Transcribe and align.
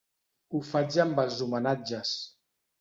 Ho 0.55 0.61
faig 0.69 0.97
amb 1.05 1.23
els 1.25 1.39
homenatges. 1.47 2.19